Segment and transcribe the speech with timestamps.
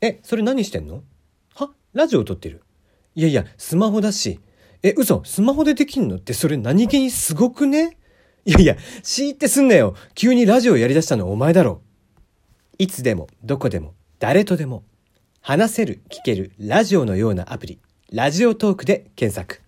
[0.00, 1.02] え、それ何してんの？
[1.54, 1.70] は？
[1.92, 2.62] ラジオ撮ってる？
[3.14, 4.40] いやいや、スマホだし。
[4.82, 7.96] え、嘘スマホでできんのってそれ何気にすごくね？
[8.44, 9.94] いやいや、しーってすんなよ。
[10.14, 11.82] 急にラジオやりだしたのお前だろ。
[12.78, 14.84] いつでも、どこでも、誰とでも、
[15.40, 17.80] 話せる、聞ける、ラジオのようなアプリ、
[18.12, 19.60] ラジオトークで検索。